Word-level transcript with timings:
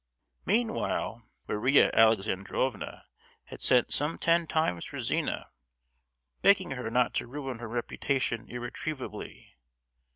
Meanwhile, 0.47 1.29
Maria 1.47 1.91
Alexandrovna 1.93 3.05
had 3.43 3.61
sent 3.61 3.93
some 3.93 4.17
ten 4.17 4.47
times 4.47 4.83
for 4.83 4.97
Zina, 4.97 5.51
begging 6.41 6.71
her 6.71 6.89
not 6.89 7.13
to 7.13 7.27
ruin 7.27 7.59
her 7.59 7.67
reputation 7.69 8.49
irretrievably. 8.49 9.57